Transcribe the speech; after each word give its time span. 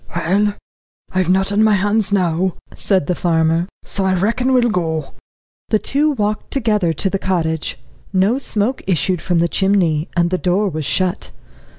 "Well, 0.15 0.55
I've 1.11 1.29
naught 1.29 1.51
on 1.51 1.61
my 1.63 1.73
hands 1.75 2.11
now," 2.11 2.55
said 2.75 3.05
the 3.05 3.13
farmer, 3.13 3.67
"so 3.85 4.03
I 4.03 4.15
reckon 4.15 4.51
we 4.51 4.59
will 4.61 4.71
go." 4.71 5.13
The 5.69 5.77
two 5.77 6.09
walked 6.13 6.49
together 6.49 6.91
to 6.91 7.09
the 7.11 7.19
cottage. 7.19 7.77
No 8.11 8.39
smoke 8.39 8.81
issued 8.87 9.21
from 9.21 9.37
the 9.37 9.47
chimney, 9.47 10.09
and 10.17 10.31
the 10.31 10.39
door 10.39 10.69
was 10.69 10.85
shut. 10.85 11.29